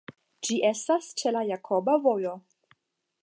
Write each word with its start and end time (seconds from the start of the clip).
Ĝi 0.47 0.55
estas 0.69 1.09
ĉe 1.21 1.33
la 1.37 1.45
Jakoba 1.51 1.99
Vojo. 2.07 2.33